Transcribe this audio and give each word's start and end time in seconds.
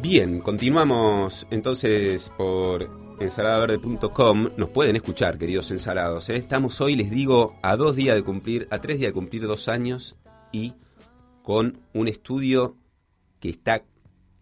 Bien, 0.00 0.40
continuamos 0.40 1.46
entonces 1.50 2.30
por 2.36 2.90
ensaladaverde.com. 3.20 4.50
Nos 4.56 4.70
pueden 4.70 4.96
escuchar, 4.96 5.38
queridos 5.38 5.70
ensalados. 5.70 6.28
¿eh? 6.28 6.36
Estamos 6.36 6.80
hoy, 6.80 6.96
les 6.96 7.10
digo, 7.10 7.56
a 7.62 7.76
dos 7.76 7.96
días 7.96 8.16
de 8.16 8.22
cumplir, 8.22 8.68
a 8.70 8.80
tres 8.80 8.98
días 8.98 9.10
de 9.10 9.14
cumplir 9.14 9.46
dos 9.46 9.68
años 9.68 10.18
y 10.52 10.74
con 11.42 11.80
un 11.94 12.08
estudio 12.08 12.76
que 13.40 13.50
está 13.50 13.84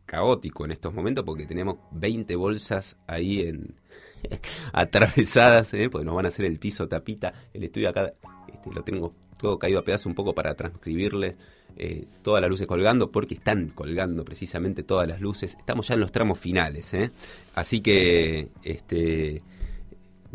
caótico 0.06 0.64
en 0.64 0.72
estos 0.72 0.92
momentos 0.92 1.24
porque 1.24 1.46
tenemos 1.46 1.76
20 1.92 2.34
bolsas 2.36 2.96
ahí 3.06 3.42
en 3.42 3.76
atravesadas, 4.72 5.74
¿eh? 5.74 5.88
porque 5.90 6.04
nos 6.04 6.14
van 6.14 6.26
a 6.26 6.28
hacer 6.28 6.46
el 6.46 6.58
piso 6.58 6.88
tapita. 6.88 7.32
El 7.52 7.64
estudio 7.64 7.90
acá 7.90 8.14
este, 8.52 8.72
lo 8.72 8.82
tengo 8.82 9.14
todo 9.38 9.58
caído 9.58 9.80
a 9.80 9.84
pedazos 9.84 10.06
un 10.06 10.14
poco 10.14 10.34
para 10.34 10.54
transcribirles 10.54 11.36
eh, 11.76 12.06
todas 12.22 12.40
las 12.40 12.50
luces 12.50 12.66
colgando, 12.66 13.10
porque 13.10 13.34
están 13.34 13.68
colgando 13.68 14.24
precisamente 14.24 14.82
todas 14.82 15.08
las 15.08 15.20
luces. 15.20 15.56
Estamos 15.58 15.88
ya 15.88 15.94
en 15.94 16.00
los 16.00 16.12
tramos 16.12 16.38
finales, 16.38 16.92
¿eh? 16.94 17.10
así 17.54 17.80
que 17.80 18.48
este 18.62 19.42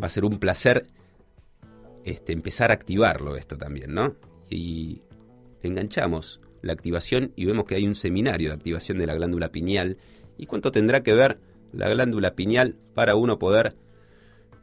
va 0.02 0.07
a 0.07 0.09
ser 0.09 0.25
un 0.25 0.39
placer 0.39 0.88
este, 2.03 2.33
empezar 2.33 2.71
a 2.71 2.75
activarlo 2.75 3.35
esto 3.35 3.57
también, 3.57 3.94
¿no? 3.94 4.16
Y 4.49 5.02
enganchamos 5.63 6.39
la 6.61 6.73
activación 6.73 7.33
y 7.35 7.45
vemos 7.45 7.66
que 7.66 7.75
hay 7.75 7.85
un 7.85 7.95
seminario 7.95 8.49
de 8.49 8.55
activación 8.55 8.97
de 8.97 9.07
la 9.07 9.16
glándula 9.16 9.51
pineal. 9.51 9.97
¿Y 10.38 10.45
cuánto 10.45 10.72
tendrá 10.72 11.03
que 11.03 11.13
ver 11.13 11.39
la 11.73 11.89
glándula 11.89 12.35
pineal 12.35 12.75
para 12.94 13.16
uno 13.16 13.39
poder 13.39 13.75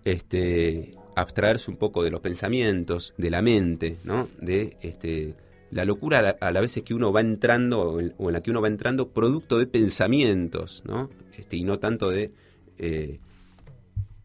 este, 0.05 0.95
abstraerse 1.17 1.71
un 1.71 1.77
poco 1.77 2.03
de 2.03 2.11
los 2.11 2.21
pensamientos, 2.21 3.15
de 3.17 3.31
la 3.31 3.43
mente, 3.43 3.97
¿no? 4.05 4.29
De 4.41 4.77
este, 4.81 5.35
la 5.75 5.85
locura 5.85 6.37
a 6.41 6.53
la, 6.53 6.61
vez 6.61 6.77
es 6.77 6.85
que 6.85 6.95
uno 6.95 7.13
va 7.13 7.21
entrando, 7.21 7.83
o 7.83 8.01
en, 8.01 8.33
la 8.33 8.41
que 8.41 8.53
uno 8.53 8.63
va 8.63 8.69
entrando, 8.69 9.09
producto 9.09 9.59
de 9.59 9.67
pensamientos, 9.67 10.85
¿no? 10.87 11.11
Este, 11.37 11.57
y 11.57 11.65
no 11.65 11.81
tanto 11.81 12.11
de 12.11 12.31
eh, 12.79 13.19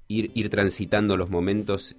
ir, 0.08 0.30
ir 0.36 0.50
transitando 0.52 1.18
los 1.18 1.32
momentos 1.32 1.96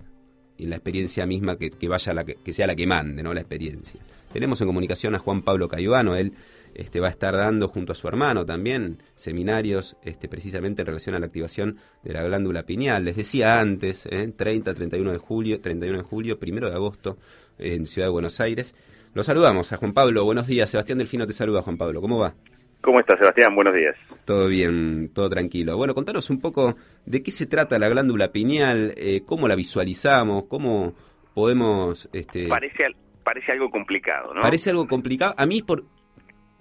en 0.56 0.70
la 0.70 0.76
experiencia 0.76 1.26
misma 1.26 1.58
que, 1.58 1.72
vaya 1.88 2.14
la 2.14 2.24
que, 2.24 2.52
sea 2.52 2.68
la 2.68 2.76
que 2.76 2.86
mande, 2.86 3.24
¿no? 3.24 3.34
La 3.34 3.40
experiencia. 3.40 4.00
Tenemos 4.32 4.60
en 4.60 4.68
comunicación 4.68 5.16
a 5.16 5.18
Juan 5.18 5.42
Pablo 5.42 5.66
Cayuano, 5.66 6.14
él 6.14 6.32
este, 6.74 7.00
va 7.00 7.08
a 7.08 7.10
estar 7.10 7.36
dando 7.36 7.66
junto 7.66 7.90
a 7.90 7.96
su 7.96 8.06
hermano 8.06 8.46
también 8.46 9.02
seminarios 9.16 9.96
este, 10.04 10.28
precisamente 10.28 10.82
en 10.82 10.86
relación 10.86 11.16
a 11.16 11.18
la 11.18 11.26
activación 11.26 11.78
de 12.04 12.12
la 12.12 12.22
glándula 12.22 12.62
pineal. 12.66 13.04
Les 13.04 13.16
decía 13.16 13.58
antes, 13.58 14.06
¿eh? 14.06 14.32
30, 14.36 14.74
31 14.74 15.10
de 15.10 15.18
julio, 15.18 15.58
31 15.58 15.98
de 15.98 16.04
julio, 16.04 16.38
1 16.40 16.70
de 16.70 16.76
agosto 16.76 17.18
en 17.58 17.88
Ciudad 17.88 18.06
de 18.06 18.12
Buenos 18.12 18.38
Aires. 18.38 18.76
Lo 19.12 19.22
saludamos 19.24 19.72
a 19.72 19.76
Juan 19.76 19.92
Pablo. 19.92 20.24
Buenos 20.24 20.46
días. 20.46 20.70
Sebastián 20.70 20.98
Delfino 20.98 21.26
te 21.26 21.32
saluda, 21.32 21.62
Juan 21.62 21.76
Pablo. 21.76 22.00
¿Cómo 22.00 22.18
va? 22.18 22.34
¿Cómo 22.80 23.00
estás, 23.00 23.18
Sebastián? 23.18 23.54
Buenos 23.54 23.74
días. 23.74 23.96
Todo 24.24 24.46
bien, 24.46 25.10
todo 25.12 25.28
tranquilo. 25.28 25.76
Bueno, 25.76 25.94
contanos 25.94 26.30
un 26.30 26.40
poco 26.40 26.76
de 27.04 27.22
qué 27.22 27.30
se 27.30 27.46
trata 27.46 27.78
la 27.78 27.88
glándula 27.88 28.32
pineal, 28.32 28.94
eh, 28.96 29.22
cómo 29.26 29.48
la 29.48 29.56
visualizamos, 29.56 30.44
cómo 30.44 30.94
podemos... 31.34 32.08
Este... 32.12 32.46
Parece, 32.46 32.84
parece 33.24 33.52
algo 33.52 33.70
complicado, 33.70 34.32
¿no? 34.32 34.40
Parece 34.40 34.70
algo 34.70 34.86
complicado. 34.86 35.34
A 35.36 35.44
mí, 35.44 35.60
por, 35.60 35.84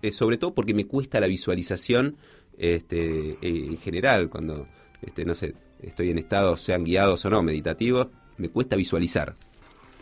eh, 0.02 0.12
sobre 0.12 0.38
todo 0.38 0.54
porque 0.54 0.74
me 0.74 0.88
cuesta 0.88 1.20
la 1.20 1.28
visualización 1.28 2.18
este, 2.58 3.32
eh, 3.32 3.38
en 3.42 3.78
general, 3.78 4.30
cuando, 4.30 4.68
este, 5.02 5.24
no 5.24 5.36
sé, 5.36 5.54
estoy 5.82 6.10
en 6.10 6.18
estados, 6.18 6.62
sean 6.62 6.84
guiados 6.84 7.24
o 7.26 7.30
no, 7.30 7.44
meditativos, 7.44 8.08
me 8.38 8.50
cuesta 8.50 8.76
visualizar. 8.76 9.36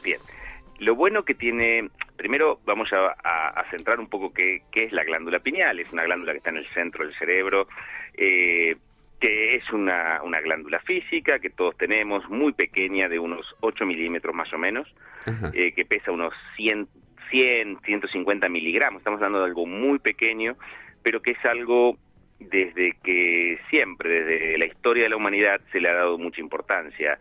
Bien. 0.04 0.20
Lo 0.80 0.96
bueno 0.96 1.24
que 1.26 1.34
tiene, 1.34 1.90
primero 2.18 2.60
vamos 2.66 2.90
a, 2.92 3.64
centrar 3.70 4.00
un 4.00 4.08
poco 4.08 4.34
qué, 4.34 4.64
es 4.74 4.92
la 4.92 5.04
glándula 5.04 5.40
pineal. 5.40 5.80
Es 5.80 5.94
una 5.94 6.04
glándula 6.04 6.34
que 6.34 6.40
está 6.40 6.50
en 6.50 6.58
el 6.58 6.68
centro 6.74 7.06
del 7.06 7.16
cerebro, 7.16 7.68
eh, 8.16 8.76
que 9.20 9.56
es 9.56 9.72
una, 9.72 10.20
glándula 10.44 10.80
física 10.80 11.40
que 11.40 11.50
todos 11.50 11.78
tenemos, 11.78 12.28
muy 12.30 12.54
pequeña, 12.54 13.08
de 13.08 13.20
unos 13.20 13.56
8 13.62 13.86
milímetros 13.86 14.36
más 14.36 14.52
o 14.54 14.58
menos, 14.58 14.94
eh, 15.54 15.72
que 15.74 15.86
pesa 15.86 16.12
unos 16.12 16.34
100, 16.56 16.88
100, 17.30 17.80
150 17.84 18.50
miligramos. 18.50 19.00
Estamos 19.00 19.20
hablando 19.20 19.40
de 19.40 19.46
algo 19.46 19.66
muy 19.66 20.00
pequeño, 20.00 20.58
pero 21.04 21.22
que 21.22 21.32
es 21.32 21.46
algo 21.46 21.98
desde 22.40 22.96
que 23.04 23.60
siempre, 23.70 24.24
desde 24.24 24.58
la 24.58 24.66
historia 24.66 25.04
de 25.04 25.10
la 25.10 25.18
humanidad, 25.18 25.60
se 25.72 25.82
le 25.82 25.90
ha 25.90 25.94
dado 25.94 26.18
mucha 26.18 26.42
importancia 26.42 27.20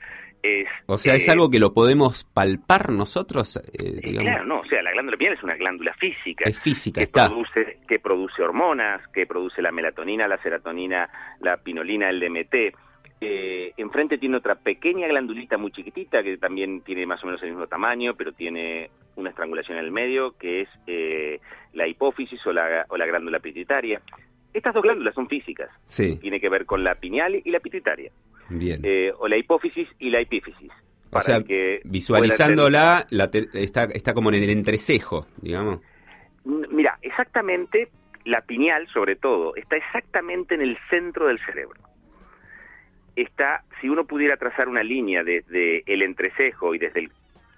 o 0.86 0.98
sea, 0.98 1.14
¿es 1.14 1.28
algo 1.28 1.50
que 1.50 1.58
lo 1.58 1.72
podemos 1.72 2.24
palpar 2.24 2.90
nosotros? 2.90 3.60
Eh, 3.72 4.00
claro, 4.20 4.44
no, 4.44 4.60
o 4.60 4.64
sea, 4.66 4.82
la 4.82 4.92
glándula 4.92 5.16
pineal 5.16 5.36
es 5.36 5.42
una 5.42 5.56
glándula 5.56 5.94
física. 5.94 6.48
Es 6.48 6.58
física, 6.58 7.00
que 7.00 7.04
está. 7.04 7.28
Produce, 7.28 7.78
que 7.88 7.98
produce 7.98 8.42
hormonas, 8.42 9.06
que 9.08 9.26
produce 9.26 9.62
la 9.62 9.72
melatonina, 9.72 10.28
la 10.28 10.38
serotonina, 10.38 11.08
la 11.40 11.56
pinolina, 11.58 12.08
el 12.10 12.20
DMT. 12.20 12.76
Eh, 13.20 13.72
enfrente 13.78 14.18
tiene 14.18 14.36
otra 14.36 14.56
pequeña 14.56 15.08
glandulita 15.08 15.56
muy 15.56 15.70
chiquitita 15.70 16.22
que 16.22 16.36
también 16.36 16.82
tiene 16.82 17.06
más 17.06 17.22
o 17.22 17.26
menos 17.26 17.42
el 17.42 17.50
mismo 17.50 17.66
tamaño, 17.66 18.14
pero 18.14 18.32
tiene 18.32 18.90
una 19.16 19.30
estrangulación 19.30 19.78
en 19.78 19.84
el 19.84 19.90
medio, 19.90 20.36
que 20.36 20.62
es 20.62 20.68
eh, 20.86 21.40
la 21.72 21.86
hipófisis 21.86 22.44
o 22.46 22.52
la, 22.52 22.84
o 22.88 22.96
la 22.96 23.06
glándula 23.06 23.40
pituitaria. 23.40 24.02
Estas 24.56 24.72
dos 24.72 24.82
glándulas 24.82 25.14
son 25.14 25.28
físicas. 25.28 25.68
Sí. 25.86 26.16
Tiene 26.16 26.40
que 26.40 26.48
ver 26.48 26.64
con 26.64 26.82
la 26.82 26.94
pineal 26.94 27.42
y 27.44 27.50
la 27.50 27.60
pituitaria. 27.60 28.10
Bien. 28.48 28.80
Eh, 28.82 29.12
o 29.18 29.28
la 29.28 29.36
hipófisis 29.36 29.86
y 29.98 30.08
la 30.08 30.20
epífisis. 30.20 30.72
O 31.10 31.20
sea, 31.20 31.42
que 31.42 31.82
visualizándola, 31.84 33.06
la 33.10 33.30
está, 33.52 33.84
está 33.84 34.14
como 34.14 34.30
en 34.30 34.42
el 34.42 34.48
entrecejo, 34.48 35.26
digamos. 35.42 35.80
Mira, 36.44 36.98
exactamente, 37.02 37.90
la 38.24 38.40
pineal 38.40 38.88
sobre 38.94 39.14
todo, 39.14 39.54
está 39.56 39.76
exactamente 39.76 40.54
en 40.54 40.62
el 40.62 40.78
centro 40.88 41.26
del 41.26 41.38
cerebro. 41.44 41.78
Está, 43.14 43.62
si 43.82 43.90
uno 43.90 44.06
pudiera 44.06 44.38
trazar 44.38 44.68
una 44.68 44.82
línea 44.82 45.22
desde 45.22 45.82
el 45.84 46.00
entrecejo 46.00 46.74
y 46.74 46.78
desde 46.78 47.00
el 47.00 47.12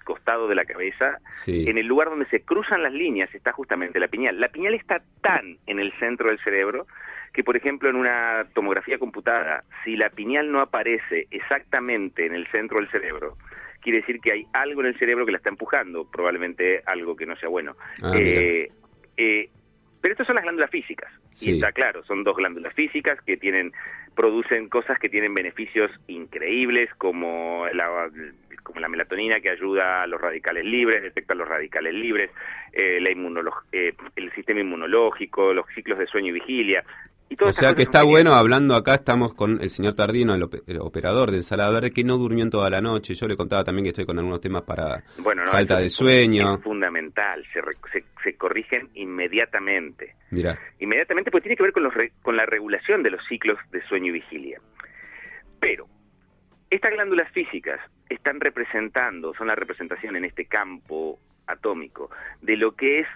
costado 0.09 0.47
de 0.47 0.55
la 0.55 0.65
cabeza, 0.65 1.19
en 1.45 1.77
el 1.77 1.85
lugar 1.85 2.09
donde 2.09 2.25
se 2.29 2.41
cruzan 2.41 2.81
las 2.81 2.93
líneas 2.93 3.29
está 3.35 3.51
justamente 3.51 3.99
la 3.99 4.07
piñal. 4.07 4.39
La 4.39 4.49
piñal 4.49 4.73
está 4.73 5.03
tan 5.21 5.59
en 5.67 5.79
el 5.79 5.93
centro 5.99 6.29
del 6.29 6.39
cerebro 6.39 6.87
que, 7.31 7.43
por 7.43 7.55
ejemplo, 7.55 7.91
en 7.91 7.95
una 7.95 8.47
tomografía 8.55 8.97
computada, 8.97 9.63
si 9.83 9.95
la 9.95 10.09
piñal 10.09 10.51
no 10.51 10.61
aparece 10.61 11.27
exactamente 11.29 12.25
en 12.25 12.33
el 12.33 12.47
centro 12.47 12.79
del 12.79 12.89
cerebro, 12.89 13.37
quiere 13.81 13.99
decir 13.99 14.19
que 14.19 14.31
hay 14.31 14.47
algo 14.51 14.81
en 14.81 14.87
el 14.87 14.97
cerebro 14.97 15.27
que 15.27 15.31
la 15.31 15.37
está 15.37 15.49
empujando, 15.49 16.09
probablemente 16.09 16.81
algo 16.87 17.15
que 17.15 17.27
no 17.27 17.35
sea 17.35 17.49
bueno. 17.49 17.75
Ah, 18.01 18.13
eh, 18.15 18.71
eh, 19.15 19.51
pero 20.01 20.13
estas 20.13 20.25
son 20.25 20.37
las 20.37 20.43
glándulas 20.43 20.71
físicas, 20.71 21.11
y 21.39 21.53
está 21.53 21.71
claro, 21.71 22.03
son 22.05 22.23
dos 22.23 22.35
glándulas 22.35 22.73
físicas 22.73 23.21
que 23.21 23.37
tienen, 23.37 23.73
producen 24.15 24.69
cosas 24.69 24.97
que 24.97 25.07
tienen 25.07 25.35
beneficios 25.35 25.91
increíbles, 26.07 26.89
como 26.95 27.67
la, 27.73 28.09
como 28.69 28.81
la 28.81 28.87
melatonina 28.87 29.39
que 29.39 29.49
ayuda 29.49 30.03
a 30.03 30.07
los 30.07 30.21
radicales 30.21 30.63
libres, 30.63 31.01
detecta 31.01 31.33
los 31.33 31.47
radicales 31.47 31.91
libres, 31.93 32.29
eh, 32.71 32.99
la 33.01 33.09
eh, 33.71 33.93
el 34.15 34.31
sistema 34.33 34.59
inmunológico, 34.59 35.53
los 35.53 35.65
ciclos 35.73 35.97
de 35.97 36.05
sueño 36.05 36.27
y 36.27 36.33
vigilia. 36.33 36.83
o 37.39 37.51
sea 37.51 37.73
que 37.73 37.81
está 37.81 38.03
bueno, 38.03 38.33
hablando 38.33 38.75
acá, 38.75 38.93
estamos 38.93 39.33
con 39.33 39.59
el 39.59 39.71
señor 39.71 39.95
Tardino, 39.95 40.35
el, 40.35 40.43
operador 40.79 41.31
de 41.31 41.37
Ensalada 41.37 41.71
Verde, 41.71 41.89
que 41.89 42.03
no 42.03 42.17
durmió 42.17 42.43
en 42.43 42.51
toda 42.51 42.69
la 42.69 42.79
noche. 42.79 43.15
Yo 43.15 43.27
le 43.27 43.35
contaba 43.35 43.63
también 43.63 43.85
que 43.85 43.89
estoy 43.89 44.05
con 44.05 44.19
algunos 44.19 44.39
temas 44.39 44.61
para 44.61 45.01
falta 45.49 45.79
de 45.79 45.89
sueño. 45.89 46.55
Es 46.55 46.61
fundamental, 46.61 47.43
se, 47.51 47.61
se, 48.23 48.37
corrigen 48.37 48.89
inmediatamente. 48.93 50.15
Mira. 50.29 50.59
Inmediatamente, 50.77 51.31
porque 51.31 51.45
tiene 51.45 51.57
que 51.57 51.63
ver 51.63 51.73
con, 51.73 51.83
los 51.83 51.93
con 52.21 52.37
la 52.37 52.45
regulación 52.45 53.01
de 53.01 53.09
los 53.09 53.25
ciclos 53.27 53.57
de 53.71 53.81
sueño 53.87 54.09
y 54.09 54.11
vigilia. 54.11 54.61
Pero, 55.59 55.87
estas 56.69 56.91
glándulas 56.91 57.31
físicas 57.31 57.79
están 58.09 58.39
representando, 58.39 59.33
son 59.33 59.47
la 59.47 59.55
representación 59.55 60.15
en 60.15 60.25
este 60.25 60.45
campo 60.45 61.19
atómico 61.47 62.09
de 62.41 62.57
lo 62.57 62.75
que 62.75 62.99
es 62.99 63.07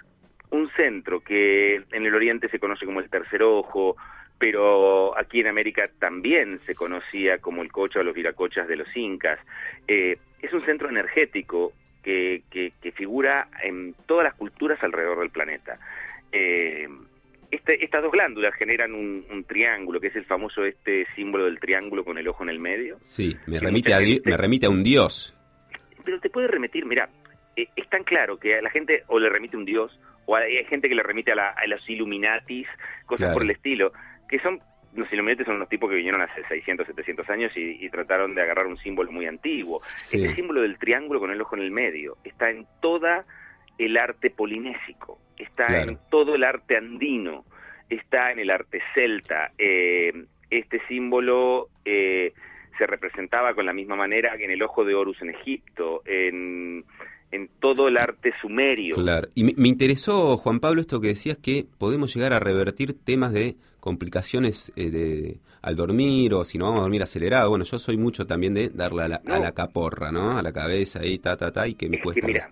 un 0.49 0.69
centro 0.71 1.21
que 1.21 1.83
en 1.91 2.05
el 2.05 2.13
Oriente 2.13 2.49
se 2.49 2.59
conoce 2.59 2.85
como 2.85 2.99
el 2.99 3.09
tercer 3.09 3.43
ojo, 3.43 3.95
pero 4.37 5.17
aquí 5.17 5.39
en 5.39 5.47
América 5.47 5.89
también 5.99 6.59
se 6.65 6.75
conocía 6.75 7.39
como 7.39 7.61
el 7.61 7.71
cocha 7.71 7.99
o 7.99 8.03
los 8.03 8.13
viracochas 8.13 8.67
de 8.67 8.75
los 8.75 8.95
incas. 8.95 9.39
Eh, 9.87 10.17
es 10.41 10.53
un 10.53 10.63
centro 10.65 10.89
energético 10.89 11.73
que, 12.03 12.43
figura 12.95 13.47
en 13.63 13.95
todas 14.05 14.25
las 14.25 14.33
culturas 14.35 14.83
alrededor 14.83 15.19
del 15.19 15.29
planeta. 15.29 15.79
Eh, 16.31 16.87
este, 17.53 17.83
estas 17.83 18.01
dos 18.01 18.11
glándulas 18.11 18.55
generan 18.55 18.95
un, 18.95 19.45
triángulo, 19.47 19.99
que 19.99 20.07
es 20.07 20.15
el 20.15 20.25
famoso 20.25 20.65
este 20.65 21.05
símbolo 21.15 21.45
del 21.45 21.59
triángulo 21.59 22.03
con 22.03 22.17
el 22.17 22.27
ojo 22.27 22.43
en 22.43 22.49
el 22.49 22.59
medio. 22.59 22.97
Sí, 23.03 23.37
me 23.45 23.59
remite, 23.59 23.93
a, 23.93 23.99
me 23.99 24.37
remite 24.37 24.65
a 24.65 24.69
un 24.69 24.83
dios. 24.83 25.35
Pero 26.03 26.19
te 26.19 26.29
puede 26.29 26.47
remitir, 26.47 26.85
mira, 26.85 27.09
eh, 27.55 27.67
es 27.75 27.87
tan 27.89 28.03
claro 28.03 28.37
que 28.37 28.57
a 28.57 28.61
la 28.61 28.71
gente 28.71 29.03
o 29.07 29.19
le 29.19 29.29
remite 29.29 29.55
un 29.55 29.65
dios 29.65 29.99
o 30.25 30.35
hay 30.35 30.63
gente 30.65 30.89
que 30.89 30.95
le 30.95 31.03
remite 31.03 31.33
a, 31.33 31.53
los 31.67 31.87
Illuminatis, 31.87 32.67
cosas 33.05 33.33
por 33.33 33.43
el 33.43 33.51
estilo, 33.51 33.91
que 34.27 34.39
son, 34.39 34.59
los 34.95 35.11
Illuminatis 35.11 35.45
son 35.45 35.57
unos 35.57 35.69
tipos 35.69 35.89
que 35.89 35.97
vinieron 35.97 36.21
hace 36.21 36.43
600, 36.47 36.87
700 36.87 37.29
años 37.29 37.51
y, 37.55 37.87
trataron 37.89 38.33
de 38.33 38.41
agarrar 38.41 38.65
un 38.65 38.77
símbolo 38.77 39.11
muy 39.11 39.27
antiguo. 39.27 39.81
Este 39.99 40.33
símbolo 40.33 40.61
del 40.61 40.79
triángulo 40.79 41.19
con 41.19 41.29
el 41.29 41.41
ojo 41.41 41.55
en 41.55 41.61
el 41.61 41.71
medio 41.71 42.17
está 42.23 42.49
en 42.49 42.65
toda 42.81 43.25
el 43.77 43.97
arte 43.97 44.29
polinésico, 44.29 45.19
está 45.37 45.81
en 45.81 45.97
todo 46.09 46.35
el 46.35 46.43
arte 46.43 46.77
andino, 46.77 47.45
está 47.89 48.31
en 48.31 48.39
el 48.39 48.49
arte 48.49 48.81
celta. 48.93 49.51
Eh, 49.57 50.25
este 50.49 50.79
símbolo 50.87 51.69
eh, 51.85 52.33
se 52.77 52.85
representaba 52.85 53.53
con 53.53 53.65
la 53.65 53.73
misma 53.73 53.95
manera 53.95 54.37
que 54.37 54.45
en 54.45 54.51
el 54.51 54.61
ojo 54.61 54.85
de 54.85 54.95
Horus 54.95 55.21
en 55.21 55.31
Egipto, 55.31 56.01
en 56.05 56.85
en 57.33 57.49
todo 57.59 57.87
el 57.87 57.97
arte 57.97 58.31
sumerio. 58.39 58.95
Claro, 58.95 59.27
y 59.33 59.43
me, 59.43 59.67
interesó, 59.67 60.37
Juan 60.37 60.59
Pablo, 60.59 60.81
esto 60.81 61.01
que 61.01 61.07
decías 61.07 61.35
que 61.35 61.65
podemos 61.79 62.13
llegar 62.13 62.31
a 62.31 62.39
revertir 62.39 62.93
temas 62.93 63.33
de 63.33 63.55
complicaciones 63.79 64.71
eh, 64.75 64.91
de, 64.91 65.37
al 65.63 65.75
dormir 65.75 66.35
o 66.35 66.45
si 66.45 66.59
no 66.59 66.65
vamos 66.65 66.81
a 66.81 66.83
dormir 66.83 67.01
acelerado. 67.01 67.49
Bueno, 67.49 67.65
yo 67.65 67.79
soy 67.79 67.97
mucho 67.97 68.27
también 68.27 68.53
de 68.53 68.69
darle 68.69 69.03
a 69.05 69.07
la, 69.07 69.51
caporra, 69.53 70.11
¿no? 70.11 70.37
A 70.37 70.43
la 70.43 70.53
cabeza 70.53 71.03
y 71.03 71.17
ta, 71.17 71.35
ta, 71.35 71.51
ta, 71.51 71.67
y 71.67 71.73
que 71.73 71.89
me 71.89 71.99
cuesta. 71.99 72.51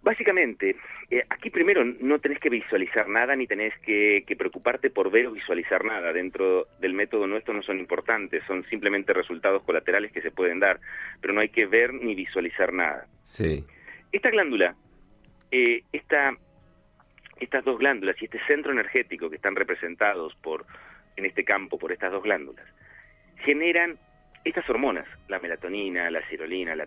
Básicamente, 0.00 0.76
eh, 1.10 1.24
aquí 1.28 1.50
primero 1.50 1.84
no 1.84 2.20
tenés 2.20 2.38
que 2.38 2.50
visualizar 2.50 3.08
nada 3.08 3.34
ni 3.34 3.46
tenés 3.46 3.76
que, 3.80 4.24
preocuparte 4.38 4.90
por 4.90 5.10
ver 5.10 5.26
o 5.26 5.32
visualizar 5.32 5.84
nada. 5.84 6.12
Dentro 6.12 6.66
del 6.80 6.94
método 6.94 7.26
nuestro 7.26 7.52
no 7.52 7.62
son 7.62 7.78
importantes, 7.78 8.44
son 8.46 8.64
simplemente 8.70 9.12
resultados 9.12 9.62
colaterales 9.64 10.12
que 10.12 10.22
se 10.22 10.30
pueden 10.30 10.60
dar, 10.60 10.80
pero 11.20 11.34
no 11.34 11.40
hay 11.40 11.48
que 11.48 11.66
ver 11.66 11.92
ni 11.92 12.14
visualizar 12.14 12.72
nada. 12.72 13.06
Sí. 13.24 13.64
Esta 14.12 14.30
glándula, 14.30 14.76
eh, 15.50 15.82
estas 15.92 17.64
dos 17.64 17.78
glándulas 17.78 18.16
y 18.22 18.26
este 18.26 18.40
centro 18.46 18.72
energético 18.72 19.28
que 19.28 19.36
están 19.36 19.56
representados 19.56 20.34
por 20.36 20.64
en 21.16 21.26
este 21.26 21.44
campo 21.44 21.78
por 21.78 21.90
estas 21.90 22.12
dos 22.12 22.22
glándulas, 22.22 22.64
generan 23.38 23.98
estas 24.44 24.68
hormonas, 24.70 25.06
la 25.26 25.40
melatonina, 25.40 26.08
la 26.10 26.26
cirolina, 26.28 26.76
la 26.76 26.86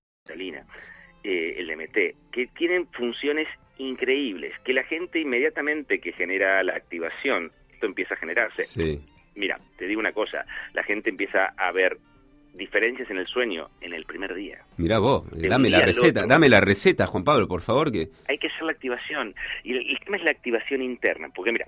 Eh, 1.23 1.55
el 1.57 1.67
DMT, 1.67 2.31
que 2.31 2.47
tienen 2.57 2.87
funciones 2.87 3.47
increíbles, 3.77 4.53
que 4.63 4.73
la 4.73 4.83
gente 4.83 5.19
inmediatamente 5.19 5.99
que 5.99 6.13
genera 6.13 6.63
la 6.63 6.73
activación, 6.75 7.51
esto 7.73 7.85
empieza 7.85 8.13
a 8.13 8.17
generarse. 8.17 8.63
Sí. 8.63 9.01
Mira, 9.35 9.59
te 9.77 9.87
digo 9.87 9.99
una 9.99 10.11
cosa, 10.11 10.45
la 10.73 10.83
gente 10.83 11.09
empieza 11.09 11.53
a 11.57 11.71
ver 11.71 11.97
diferencias 12.53 13.09
en 13.09 13.17
el 13.17 13.27
sueño 13.27 13.69
en 13.81 13.93
el 13.93 14.05
primer 14.05 14.33
día. 14.33 14.59
Mira 14.77 14.99
vos, 14.99 15.23
dame 15.31 15.69
la 15.69 15.81
receta, 15.81 16.25
dame 16.25 16.49
la 16.49 16.59
receta, 16.59 17.07
Juan 17.07 17.23
Pablo, 17.23 17.47
por 17.47 17.61
favor, 17.61 17.91
que 17.91 18.09
hay 18.27 18.37
que 18.37 18.47
hacer 18.47 18.63
la 18.63 18.71
activación 18.71 19.35
y 19.63 19.73
el, 19.73 19.99
tema 19.99 20.17
es 20.17 20.23
la 20.23 20.31
activación 20.31 20.81
interna, 20.81 21.29
porque 21.33 21.51
mira, 21.51 21.67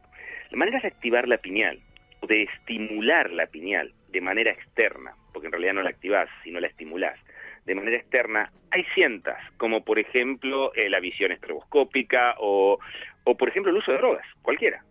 la 0.52 0.58
manera 0.58 0.80
de 0.82 0.88
activar 0.88 1.28
la 1.28 1.38
pineal 1.38 1.80
o 2.20 2.28
de 2.28 2.44
estimular 2.44 3.32
la 3.32 3.48
pineal 3.48 3.94
de 4.10 4.22
manera 4.22 4.52
externa, 4.52 5.16
porque 5.32 5.48
en 5.48 5.54
realidad 5.54 5.74
no 5.74 5.84
la 5.84 5.90
activás, 5.90 6.30
sino 6.44 6.60
la 6.60 6.68
estimulás, 6.68 7.18
de 7.66 7.76
manera 7.76 7.98
externa, 7.98 8.52
hay 8.72 8.84
cientas, 8.94 9.38
como 9.58 9.84
por 9.84 10.00
ejemplo 10.00 10.74
eh, 10.74 10.90
la 10.90 11.00
visión 11.00 11.32
estroboscópica 11.32 12.36
o, 12.40 12.80
o 13.24 13.38
por 13.38 13.50
ejemplo 13.50 13.72
el 13.72 13.78
uso 13.78 13.92
de 13.92 13.98
drogas, 13.98 14.26
cualquiera. 14.42 14.84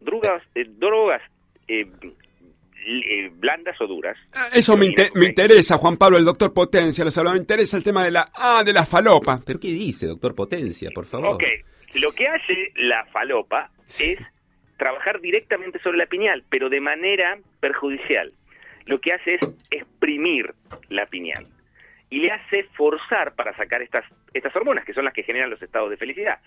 Drogas, 0.00 0.42
eh, 0.54 0.66
drogas 0.68 1.22
eh, 1.68 1.86
blandas 3.32 3.80
o 3.80 3.86
duras. 3.86 4.16
Ah, 4.32 4.48
eso 4.54 4.76
me, 4.76 4.92
me, 5.14 5.26
interesa, 5.26 5.78
Juan 5.78 5.96
Pablo, 5.96 6.18
el 6.18 6.24
doctor 6.24 6.52
Potencia, 6.52 7.04
lo 7.04 7.10
sabe, 7.10 7.30
me 7.30 7.38
interesa 7.38 7.76
el 7.76 7.82
tema 7.82 8.04
de 8.04 8.10
la 8.10 8.28
ah, 8.34 8.62
de 8.64 8.72
la 8.72 8.86
falopa. 8.86 9.40
¿Pero 9.44 9.58
qué 9.58 9.68
dice, 9.68 10.06
doctor 10.06 10.34
Potencia, 10.34 10.90
por 10.94 11.06
favor? 11.06 11.34
Ok, 11.34 11.44
lo 11.94 12.12
que 12.12 12.28
hace 12.28 12.72
la 12.76 13.04
falopa 13.06 13.70
es 13.88 14.18
trabajar 14.76 15.20
directamente 15.20 15.78
sobre 15.80 15.98
la 15.98 16.06
pineal, 16.06 16.44
pero 16.48 16.68
de 16.68 16.80
manera 16.80 17.38
perjudicial. 17.60 18.32
Lo 18.84 19.00
que 19.00 19.12
hace 19.12 19.34
es 19.34 19.40
exprimir 19.70 20.54
la 20.88 21.06
pineal 21.06 21.46
y 22.10 22.20
le 22.20 22.30
hace 22.30 22.64
forzar 22.74 23.34
para 23.34 23.56
sacar 23.56 23.82
estas, 23.82 24.04
estas 24.32 24.54
hormonas, 24.54 24.84
que 24.84 24.94
son 24.94 25.04
las 25.04 25.14
que 25.14 25.22
generan 25.22 25.50
los 25.50 25.60
estados 25.62 25.90
de 25.90 25.96
felicidad. 25.96 26.38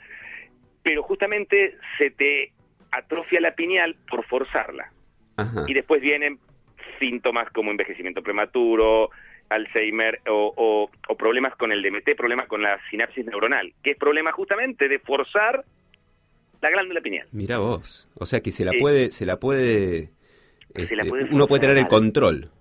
Pero 0.83 1.03
justamente 1.03 1.77
se 1.97 2.11
te 2.11 2.53
atrofia 2.91 3.41
la 3.41 3.55
pineal 3.55 3.95
por 4.09 4.25
forzarla. 4.25 4.91
Y 5.67 5.73
después 5.73 6.01
vienen 6.01 6.37
síntomas 6.99 7.49
como 7.51 7.71
envejecimiento 7.71 8.21
prematuro, 8.21 9.09
Alzheimer 9.47 10.19
o, 10.27 10.89
problemas 11.17 11.55
con 11.55 11.71
el 11.71 11.81
DMT, 11.81 12.15
problemas 12.17 12.47
con 12.47 12.61
la 12.61 12.77
sinapsis 12.89 13.25
neuronal, 13.25 13.73
que 13.81 13.91
es 13.91 13.97
problema 13.97 14.33
justamente 14.33 14.89
de 14.89 14.99
forzar 14.99 15.63
la 16.61 16.69
glándula 16.69 16.99
pineal. 16.99 17.27
Mira 17.31 17.57
vos, 17.57 18.09
o 18.15 18.25
sea 18.25 18.41
que 18.41 18.51
se 18.51 18.65
la 18.65 18.73
puede, 18.77 19.11
se 19.11 19.25
la 19.25 19.37
puede, 19.37 20.09
se 20.75 20.87
puede 21.05 21.29
uno 21.31 21.47
puede 21.47 21.61
tener 21.61 21.77
el 21.77 21.87
control 21.87 22.51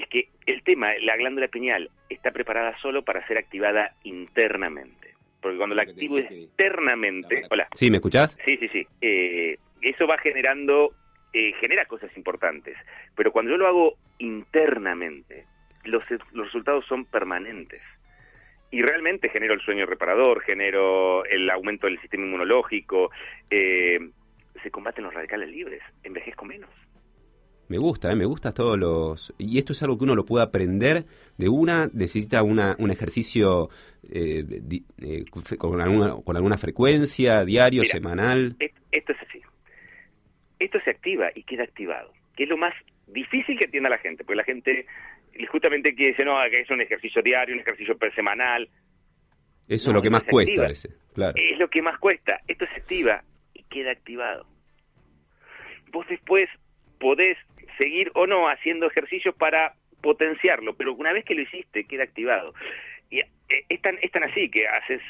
es 0.00 0.08
que 0.08 0.28
el 0.46 0.62
tema, 0.62 0.92
la 1.00 1.16
glándula 1.16 1.48
pineal, 1.48 1.90
está 2.08 2.30
preparada 2.30 2.76
solo 2.80 3.02
para 3.02 3.26
ser 3.26 3.38
activada 3.38 3.94
internamente. 4.04 5.14
Porque 5.40 5.56
cuando 5.56 5.74
la 5.74 5.82
activo 5.82 6.18
externamente... 6.18 7.42
Hola. 7.50 7.68
¿Sí, 7.74 7.90
me 7.90 7.96
escuchás? 7.96 8.36
Sí, 8.44 8.56
sí, 8.58 8.68
sí. 8.68 8.86
Eh, 9.00 9.58
eso 9.80 10.06
va 10.06 10.18
generando, 10.18 10.92
eh, 11.32 11.52
genera 11.60 11.86
cosas 11.86 12.14
importantes. 12.16 12.76
Pero 13.14 13.32
cuando 13.32 13.52
yo 13.52 13.56
lo 13.56 13.66
hago 13.66 13.94
internamente, 14.18 15.46
los, 15.84 16.04
los 16.32 16.46
resultados 16.46 16.84
son 16.86 17.04
permanentes. 17.06 17.80
Y 18.70 18.82
realmente 18.82 19.30
genero 19.30 19.54
el 19.54 19.60
sueño 19.60 19.86
reparador, 19.86 20.42
genero 20.42 21.24
el 21.24 21.50
aumento 21.50 21.86
del 21.86 22.00
sistema 22.00 22.24
inmunológico, 22.24 23.10
eh, 23.50 23.98
se 24.62 24.70
combaten 24.70 25.04
los 25.04 25.14
radicales 25.14 25.48
libres, 25.48 25.82
envejezco 26.04 26.44
menos. 26.44 26.70
Me 27.70 27.78
gusta, 27.78 28.10
¿eh? 28.10 28.16
me 28.16 28.24
gusta 28.24 28.52
todos 28.52 28.76
los... 28.76 29.32
Y 29.38 29.56
esto 29.58 29.72
es 29.72 29.82
algo 29.84 29.96
que 29.96 30.02
uno 30.02 30.16
lo 30.16 30.24
puede 30.26 30.44
aprender 30.44 31.04
de 31.38 31.48
una, 31.48 31.88
necesita 31.94 32.42
una, 32.42 32.74
un 32.80 32.90
ejercicio 32.90 33.70
eh, 34.10 34.42
di- 34.44 34.84
eh, 34.98 35.24
con, 35.56 35.80
alguna, 35.80 36.16
con 36.16 36.36
alguna 36.36 36.58
frecuencia, 36.58 37.44
diario, 37.44 37.82
Mira, 37.82 37.92
semanal. 37.92 38.56
Esto 38.90 39.12
es 39.12 39.18
así. 39.28 39.40
Esto 40.58 40.80
se 40.84 40.90
activa 40.90 41.30
y 41.32 41.44
queda 41.44 41.62
activado, 41.62 42.12
que 42.36 42.42
es 42.42 42.48
lo 42.48 42.56
más 42.56 42.74
difícil 43.06 43.56
que 43.56 43.66
entienda 43.66 43.88
la 43.88 43.98
gente, 43.98 44.24
porque 44.24 44.36
la 44.36 44.44
gente 44.44 44.86
justamente 45.48 45.94
quiere 45.94 46.10
decir, 46.10 46.26
no, 46.26 46.36
que 46.50 46.60
es 46.62 46.70
un 46.70 46.80
ejercicio 46.80 47.22
diario, 47.22 47.54
un 47.54 47.60
ejercicio 47.60 47.96
semanal, 48.16 48.68
Eso 49.68 49.90
no, 49.92 49.92
es 49.92 49.94
lo 49.98 50.02
que 50.02 50.10
más 50.10 50.24
cuesta 50.24 50.50
activa. 50.50 50.64
a 50.66 50.68
veces, 50.70 50.98
claro. 51.14 51.34
es 51.36 51.56
lo 51.58 51.70
que 51.70 51.82
más 51.82 51.98
cuesta. 52.00 52.40
Esto 52.48 52.66
se 52.66 52.80
activa 52.80 53.22
y 53.54 53.62
queda 53.62 53.92
activado. 53.92 54.44
Vos 55.92 56.04
después 56.08 56.48
podés 56.98 57.38
seguir 57.80 58.10
o 58.14 58.26
no 58.26 58.48
haciendo 58.48 58.86
ejercicios 58.86 59.34
para 59.34 59.74
potenciarlo, 60.02 60.74
pero 60.74 60.92
una 60.94 61.12
vez 61.12 61.24
que 61.24 61.34
lo 61.34 61.40
hiciste, 61.42 61.84
queda 61.84 62.04
activado. 62.04 62.52
Y 63.08 63.20
eh, 63.20 63.26
es 63.68 63.80
tan, 63.80 63.98
es 64.02 64.10
tan 64.10 64.22
así 64.24 64.50
que 64.50 64.68
haces 64.68 65.00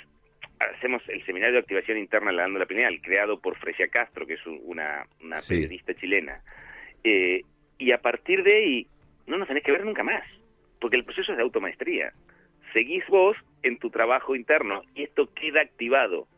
hacemos 0.76 1.02
el 1.08 1.24
seminario 1.24 1.54
de 1.54 1.60
activación 1.60 1.96
interna 1.98 2.32
la 2.32 2.46
la 2.46 2.66
pineal, 2.66 3.00
creado 3.00 3.40
por 3.40 3.56
Fresia 3.56 3.88
Castro, 3.88 4.26
que 4.26 4.34
es 4.34 4.46
un- 4.46 4.60
una, 4.64 5.06
una 5.22 5.36
Sí. 5.36 5.54
periodista 5.54 5.94
chilena. 5.94 6.42
Eh, 7.02 7.42
y 7.78 7.92
a 7.92 7.98
partir 8.02 8.42
de 8.42 8.54
ahí, 8.56 8.86
no 9.26 9.38
nos 9.38 9.48
tenés 9.48 9.62
que 9.64 9.72
ver 9.72 9.84
nunca 9.86 10.02
más, 10.02 10.22
porque 10.80 10.96
el 10.96 11.04
proceso 11.04 11.32
es 11.32 11.38
de 11.38 11.44
automaestría. 11.44 12.12
Seguís 12.74 13.06
vos 13.08 13.36
en 13.62 13.78
tu 13.78 13.88
trabajo 13.90 14.36
interno 14.36 14.82
y 14.94 15.02
esto 15.04 15.32
queda 15.34 15.62
activado. 15.62 16.28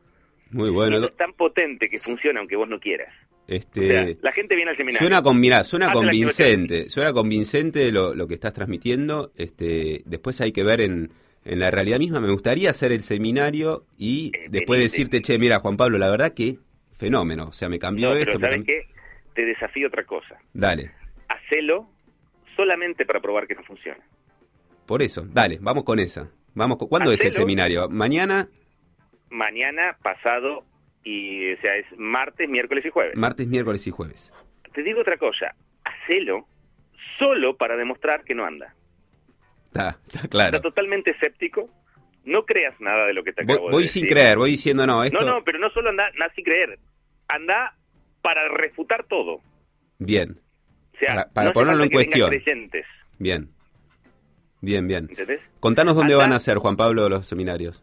Muy 0.51 0.71
bueno. 0.71 1.05
es 1.05 1.17
tan 1.17 1.33
potente 1.33 1.89
que 1.91 1.99
funciona 1.99 2.39
aunque 2.41 2.57
vos 2.57 2.69
no 2.69 2.79
quieras. 2.79 3.13
O 3.53 3.55
Este, 3.55 3.87
sea, 3.89 4.07
la 4.23 4.33
gente 4.33 4.55
viene 4.57 4.71
al 4.71 4.77
seminario. 4.77 4.99
Suena, 4.99 5.23
con, 5.23 5.39
mirá, 5.39 5.63
suena 5.65 5.87
hace 5.87 5.95
convincente, 5.95 6.89
suena 6.89 7.13
convincente 7.13 7.93
lo, 7.93 8.15
lo 8.15 8.27
que 8.27 8.35
estás 8.35 8.55
transmitiendo. 8.55 9.31
Este, 9.37 10.03
después 10.07 10.41
hay 10.41 10.53
que 10.53 10.63
ver 10.65 10.81
en, 10.81 11.11
en 11.45 11.59
la 11.59 11.71
realidad 11.71 11.99
misma. 11.99 12.21
Me 12.21 12.31
gustaría 12.33 12.71
hacer 12.71 12.93
el 12.93 13.03
seminario 13.03 13.85
y 13.99 14.29
Eh, 14.35 14.47
después 14.49 14.79
venite. 14.79 14.83
decirte, 14.93 15.21
che, 15.23 15.39
mira, 15.39 15.59
Juan 15.61 15.77
Pablo, 15.77 15.99
la 15.99 16.09
verdad 16.09 16.33
que 16.33 16.57
fenómeno. 16.97 17.45
O 17.49 17.53
sea, 17.53 17.69
me 17.69 17.79
cambió 17.79 18.11
No, 18.11 18.17
esto. 18.17 18.27
pero 18.27 18.39
me 18.39 18.49
¿sabes 18.49 18.65
qué? 18.67 18.87
Te 19.35 19.45
desafío 19.45 19.89
otra 19.89 20.05
cosa. 20.05 20.39
Dale, 20.55 20.91
Hacelo 21.29 21.89
solamente 22.57 23.05
para 23.05 23.21
probar 23.21 23.47
que 23.47 23.55
no 23.55 23.63
funciona. 23.65 24.01
por 24.87 25.03
eso, 25.03 25.27
dale, 25.31 25.59
vamos 25.61 25.85
con 25.85 25.99
esa. 25.99 26.29
Vamos 26.55 26.77
con- 26.79 26.89
¿Cuándo 26.89 27.13
es 27.13 27.25
el 27.25 27.33
seminario? 27.33 27.89
¿Mañana? 27.89 28.49
Mañana, 29.31 29.97
pasado, 30.03 30.65
y 31.05 31.53
o 31.53 31.61
sea, 31.61 31.75
es 31.77 31.87
martes, 31.99 32.49
miércoles 32.49 32.85
y 32.87 32.91
jueves. 32.91 33.17
Martes, 33.17 33.47
miércoles 33.47 33.87
y 33.87 33.91
jueves. 33.91 34.33
Te 34.73 34.83
digo 34.83 35.01
otra 35.01 35.17
cosa. 35.19 35.55
Hacelo 35.85 36.47
solo 37.19 37.57
para 37.57 37.77
demostrar 37.77 38.25
que 38.25 38.35
no 38.35 38.45
anda. 38.45 38.75
Está, 39.67 39.99
está 40.07 40.29
claro. 40.29 40.57
Está 40.57 40.69
totalmente 40.69 41.11
escéptico. 41.13 41.69
No 42.25 42.45
creas 42.47 42.79
nada 42.81 43.07
de 43.07 43.15
lo 43.15 43.25
que 43.25 43.33
te 43.33 43.43
Voy, 43.45 43.55
acabo 43.55 43.69
de 43.69 43.73
voy 43.73 43.83
decir. 43.85 44.03
sin 44.03 44.11
creer, 44.11 44.39
voy 44.39 44.51
diciendo, 44.53 44.87
no, 44.87 45.03
esto... 45.03 45.25
No, 45.25 45.27
no, 45.39 45.45
pero 45.45 45.59
no 45.59 45.71
solo 45.71 45.89
anda, 45.91 46.07
anda 46.07 46.31
sin 46.37 46.45
creer. 46.45 46.79
Anda 47.27 47.75
para 48.23 48.49
refutar 48.49 49.05
todo. 49.05 49.41
Bien, 49.99 50.39
O 50.95 50.99
sea, 50.99 51.09
Para- 51.15 51.29
para 51.31 51.45
no 51.47 51.51
hace 51.51 51.55
ponerlo 51.55 51.83
en 51.85 51.91
cuestión. 51.91 52.29
creyentes, 52.31 52.87
bien. 53.19 53.51
Bien, 54.61 54.87
bien. 54.87 55.07
¿entendés? 55.11 55.41
Contanos 55.59 55.97
dónde 55.97 56.13
Anda- 56.15 56.25
van 56.27 56.33
a 56.35 56.39
ser, 56.39 56.59
Juan 56.59 56.77
Pablo, 56.77 57.09
los 57.09 57.27
seminarios. 57.27 57.83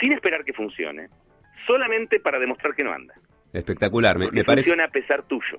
sin 0.00 0.12
esperar 0.12 0.44
que 0.44 0.52
funcione, 0.52 1.08
solamente 1.66 2.18
para 2.18 2.38
demostrar 2.38 2.74
que 2.74 2.84
no 2.84 2.92
anda. 2.92 3.14
Espectacular, 3.56 4.18
me, 4.18 4.30
me 4.30 4.44
parece. 4.44 4.72
a 4.80 4.88
pesar 4.88 5.22
tuyo. 5.22 5.58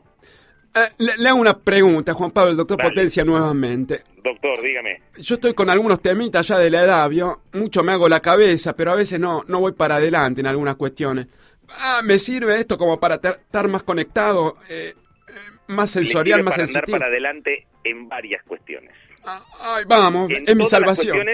Eh, 0.75 0.89
le, 0.99 1.17
le 1.17 1.29
hago 1.29 1.39
una 1.39 1.57
pregunta, 1.57 2.13
Juan 2.13 2.31
Pablo, 2.31 2.51
el 2.51 2.57
doctor 2.57 2.77
Dale. 2.77 2.89
Potencia 2.91 3.23
nuevamente. 3.25 4.01
Doctor, 4.23 4.61
dígame. 4.61 5.01
Yo 5.17 5.35
estoy 5.35 5.53
con 5.53 5.69
algunos 5.69 6.01
temitas 6.01 6.47
ya 6.47 6.59
de 6.59 6.69
la 6.69 6.83
edad, 6.83 7.09
¿vio? 7.09 7.41
Mucho 7.53 7.83
me 7.83 7.93
hago 7.93 8.07
la 8.07 8.19
cabeza, 8.19 8.75
pero 8.75 8.91
a 8.91 8.95
veces 8.95 9.19
no, 9.19 9.43
no 9.47 9.59
voy 9.59 9.71
para 9.71 9.95
adelante 9.95 10.41
en 10.41 10.47
algunas 10.47 10.75
cuestiones. 10.75 11.27
Ah, 11.69 12.01
¿me 12.03 12.19
sirve 12.19 12.59
esto 12.59 12.77
como 12.77 12.99
para 12.99 13.15
estar 13.15 13.67
más 13.67 13.83
conectado, 13.83 14.57
eh, 14.69 14.93
eh, 15.27 15.31
más 15.67 15.89
sensorial, 15.91 16.43
más 16.43 16.55
para 16.55 16.67
sensitivo? 16.67 16.97
para 16.97 17.09
adelante 17.09 17.65
en 17.83 18.07
varias 18.07 18.43
cuestiones. 18.43 18.93
Ah, 19.25 19.43
ay, 19.59 19.85
vamos, 19.87 20.29
En 20.29 20.47
es 20.47 20.55
mi 20.55 20.65
salvación. 20.65 21.27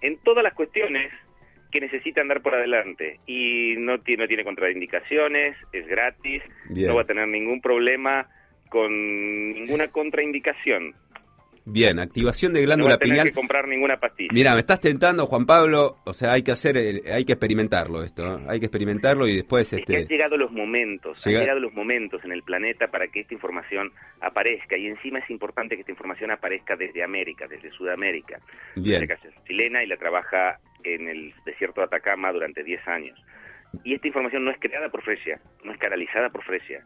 En 0.00 0.18
todas 0.18 0.42
las 0.44 0.52
cuestiones 0.52 1.10
que 1.74 1.80
necesita 1.80 2.20
andar 2.20 2.40
por 2.40 2.54
adelante 2.54 3.18
y 3.26 3.74
no 3.78 3.98
tiene, 4.00 4.22
no 4.22 4.28
tiene 4.28 4.44
contraindicaciones, 4.44 5.56
es 5.72 5.86
gratis, 5.88 6.40
Bien. 6.70 6.86
no 6.86 6.94
va 6.94 7.02
a 7.02 7.04
tener 7.04 7.26
ningún 7.26 7.60
problema 7.60 8.28
con 8.70 9.52
ninguna 9.54 9.88
contraindicación. 9.88 10.94
Bien, 11.66 11.98
activación 11.98 12.52
de 12.52 12.60
No 12.60 12.62
va 12.62 12.66
glándula 12.66 12.94
a 12.94 12.98
tener 12.98 13.12
pineal. 13.14 13.28
que 13.28 13.32
comprar 13.34 13.66
ninguna 13.66 13.98
pastilla. 13.98 14.28
Mira, 14.34 14.52
me 14.52 14.60
estás 14.60 14.80
tentando, 14.80 15.24
Juan 15.26 15.46
Pablo. 15.46 15.96
O 16.04 16.12
sea, 16.12 16.32
hay 16.32 16.42
que 16.42 16.52
hacer, 16.52 16.76
el- 16.76 17.02
hay 17.10 17.24
que 17.24 17.32
experimentarlo 17.32 18.02
esto, 18.04 18.22
¿no? 18.22 18.50
Hay 18.50 18.60
que 18.60 18.66
experimentarlo 18.66 19.26
y 19.26 19.36
después, 19.36 19.72
Es 19.72 19.82
que 19.84 19.94
han 19.96 20.02
este, 20.02 20.14
llegado 20.14 20.36
los 20.36 20.52
momentos, 20.52 21.24
Llega- 21.24 21.38
han 21.38 21.44
llegado 21.44 21.60
los 21.60 21.72
momentos 21.72 22.22
en 22.24 22.32
el 22.32 22.42
planeta 22.42 22.88
para 22.88 23.08
que 23.08 23.20
esta 23.20 23.32
información 23.34 23.90
aparezca 24.20 24.76
y 24.76 24.86
encima 24.86 25.20
es 25.20 25.30
importante 25.30 25.74
que 25.74 25.80
esta 25.80 25.92
información 25.92 26.30
aparezca 26.30 26.76
desde 26.76 27.02
América, 27.02 27.48
desde 27.48 27.70
Sudamérica. 27.70 28.40
bien, 28.76 29.02
es 29.10 29.44
chilena 29.48 29.82
y 29.82 29.86
la 29.86 29.96
trabaja 29.96 30.60
en 30.84 31.08
el 31.08 31.34
desierto 31.44 31.80
de 31.80 31.86
Atacama 31.86 32.32
durante 32.32 32.62
10 32.62 32.86
años. 32.88 33.18
Y 33.82 33.94
esta 33.94 34.06
información 34.06 34.44
no 34.44 34.50
es 34.50 34.58
creada 34.60 34.88
por 34.90 35.02
Fresia, 35.02 35.40
no 35.64 35.72
es 35.72 35.78
canalizada 35.78 36.30
por 36.30 36.44
Fresia. 36.44 36.84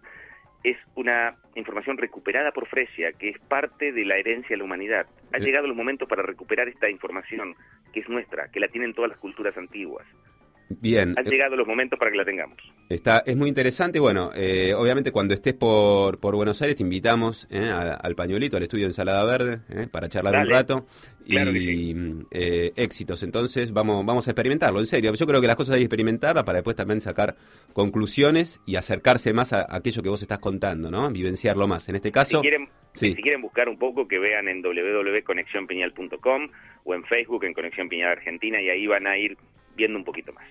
Es 0.65 0.77
una 0.95 1.37
información 1.55 1.99
recuperada 1.99 2.51
por 2.53 2.67
Fresia, 2.67 3.13
que 3.13 3.29
es 3.29 3.39
parte 3.41 3.93
de 3.93 4.05
la 4.05 4.17
herencia 4.17 4.51
de 4.51 4.57
la 4.57 4.65
humanidad. 4.65 5.07
Han 5.33 5.43
Eh. 5.43 5.45
llegado 5.45 5.67
los 5.69 5.77
momentos 5.77 6.09
para 6.09 6.23
recuperar 6.23 6.69
esta 6.69 6.89
información, 6.91 7.55
que 7.93 8.01
es 8.01 8.09
nuestra, 8.09 8.51
que 8.51 8.59
la 8.61 8.69
tienen 8.69 8.95
todas 8.95 9.11
las 9.11 9.19
culturas 9.19 9.57
antiguas. 9.57 10.07
Bien. 10.69 11.15
Han 11.17 11.25
llegado 11.25 11.57
los 11.57 11.67
momentos 11.67 11.99
para 11.99 12.11
que 12.11 12.17
la 12.17 12.25
tengamos. 12.25 12.57
Está, 12.89 13.23
es 13.27 13.37
muy 13.37 13.49
interesante. 13.49 13.99
Bueno, 14.01 14.31
eh, 14.35 14.75
obviamente 14.75 15.13
cuando 15.13 15.35
estés 15.35 15.55
por, 15.55 16.19
por 16.19 16.35
Buenos 16.37 16.61
Aires 16.63 16.77
te 16.77 16.83
invitamos 16.83 17.47
eh, 17.51 17.69
a- 17.69 17.95
al 17.95 18.15
pañuelito, 18.15 18.57
al 18.57 18.63
estudio 18.63 18.85
de 18.85 18.89
Ensalada 18.91 19.25
Verde, 19.25 19.61
eh, 19.71 19.87
para 19.91 20.09
charlar 20.09 20.37
un 20.37 20.51
rato. 20.51 20.87
Claro 21.27 21.51
y 21.55 21.95
eh, 22.31 22.73
éxitos. 22.77 23.23
Entonces 23.23 23.71
vamos, 23.73 24.05
vamos 24.07 24.27
a 24.27 24.31
experimentarlo, 24.31 24.79
en 24.79 24.87
serio. 24.87 25.13
Yo 25.15 25.27
creo 25.27 25.43
que 25.43 25.47
las 25.47 25.57
cosas 25.57 25.75
hay 25.75 25.81
que 25.81 25.85
experimentarlas 25.85 26.43
para 26.45 26.57
después 26.59 26.75
también 26.75 27.03
sacar 27.03 27.37
conclusiones 27.75 28.61
y 28.65 28.77
acercarse 28.77 29.35
más 29.35 29.53
a, 29.53 29.67
aquello 29.69 30.03
que 30.03 30.09
vos 30.09 30.23
estás 30.23 30.39
contando, 30.39 30.91
¿no? 30.91 31.11
Vivenciarlo 31.11 31.67
más. 31.69 31.87
En 31.91 31.97
este 31.97 32.11
caso, 32.11 32.39
si 32.39 32.49
quieren, 32.49 32.69
sí. 32.93 33.13
si 33.15 33.23
quieren 33.23 33.43
buscar 33.43 33.69
un 33.69 33.79
poco, 33.79 34.09
que 34.09 34.19
vean 34.19 34.49
en 34.49 34.63
www.conexionpiñal.com 34.63 36.49
o 36.85 36.95
en 36.95 37.05
Facebook 37.05 37.45
en 37.45 37.53
Conexión 37.53 37.89
Piñal 37.91 38.13
Argentina 38.13 38.61
y 38.63 38.71
ahí 38.71 38.87
van 38.87 39.07
a 39.07 39.17
ir 39.19 39.37
viendo 39.79 39.99
un 39.99 40.05
poquito 40.05 40.33
más. 40.35 40.45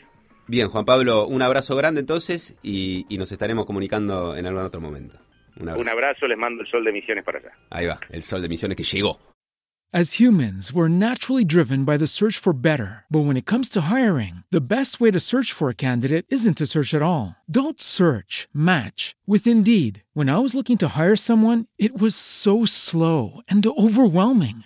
bien, 0.47 0.69
Juan 0.69 0.85
Pablo, 0.85 1.27
un 1.27 1.41
abrazo 1.43 1.75
grande 1.75 1.99
entonces 1.99 2.55
y, 2.63 3.05
y 3.09 3.17
nos 3.19 3.31
estaremos 3.31 3.65
comunicando 3.67 4.35
en 4.35 4.47
algún 4.47 4.63
otro 4.63 4.81
momento. 4.81 5.19
Un 5.59 5.69
abrazo. 5.69 5.81
Un 5.81 5.89
abrazo, 5.89 6.27
les 6.27 6.37
mando 6.37 6.61
el 6.63 6.67
sol 6.69 6.83
de 6.83 6.91
misiones 6.93 7.23
para 7.23 7.39
allá. 7.39 7.51
Ahí 7.69 7.85
va, 7.85 7.99
el 8.09 8.23
sol 8.23 8.41
de 8.41 8.47
misiones 8.49 8.75
que 8.77 8.83
llegó. 8.83 9.19
As 9.93 10.19
humans, 10.19 10.73
we're 10.73 10.89
naturally 10.89 11.45
driven 11.45 11.85
by 11.85 11.95
the 11.97 12.07
search 12.07 12.37
for 12.37 12.51
better. 12.53 13.05
But 13.09 13.21
when 13.25 13.37
it 13.37 13.45
comes 13.45 13.69
to 13.69 13.81
hiring, 13.89 14.43
the 14.51 14.59
best 14.59 14.99
way 14.99 15.11
to 15.11 15.19
search 15.19 15.53
for 15.53 15.69
a 15.69 15.73
candidate 15.73 16.25
isn't 16.29 16.57
to 16.57 16.65
search 16.65 16.93
at 16.93 17.01
all. 17.01 17.37
Don't 17.49 17.79
search, 17.79 18.49
match 18.53 19.15
with 19.25 19.47
Indeed. 19.47 20.03
When 20.13 20.27
I 20.29 20.39
was 20.39 20.53
looking 20.53 20.77
to 20.79 20.89
hire 20.89 21.15
someone, 21.15 21.67
it 21.79 21.97
was 21.99 22.15
so 22.15 22.65
slow 22.65 23.39
and 23.47 23.65
overwhelming. 23.65 24.65